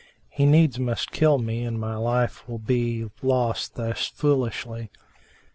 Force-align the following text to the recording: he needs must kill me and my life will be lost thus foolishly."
he 0.31 0.47
needs 0.47 0.79
must 0.79 1.11
kill 1.11 1.37
me 1.37 1.63
and 1.63 1.79
my 1.79 1.95
life 1.95 2.43
will 2.49 2.57
be 2.57 3.05
lost 3.21 3.75
thus 3.75 4.07
foolishly." 4.07 4.89